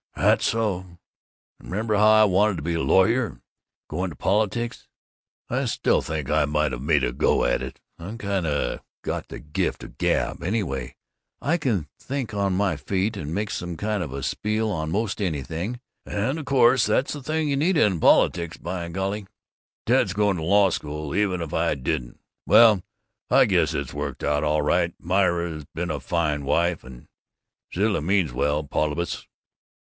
[0.15, 0.99] "That's so.
[1.59, 3.41] And remember how I wanted to be a lawyer and
[3.87, 4.87] go into politics?
[5.49, 7.79] I still think I might have made a go of it.
[7.99, 10.95] I've kind of got the gift of the gab anyway,
[11.39, 15.21] I can think on my feet, and make some kind of a spiel on most
[15.21, 18.57] anything, and of course that's the thing you need in politics.
[18.57, 19.27] By golly,
[19.85, 22.19] Ted's going to law school, even if I didn't!
[22.47, 22.83] Well
[23.29, 24.93] I guess it's worked out all right.
[24.99, 26.83] Myra's been a fine wife.
[26.83, 27.07] And
[27.73, 29.27] Zilla means well, Paulibus."